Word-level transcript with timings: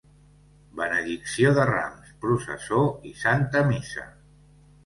Benedicció 0.79 1.51
de 1.59 1.67
Rams, 1.71 2.09
processó 2.25 2.81
i 3.11 3.15
Santa 3.27 3.63
missa. 3.73 4.09